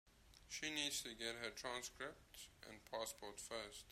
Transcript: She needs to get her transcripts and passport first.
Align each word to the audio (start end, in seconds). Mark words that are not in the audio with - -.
She 0.49 0.71
needs 0.71 1.03
to 1.03 1.13
get 1.13 1.35
her 1.35 1.51
transcripts 1.51 2.47
and 2.67 2.83
passport 2.85 3.39
first. 3.39 3.85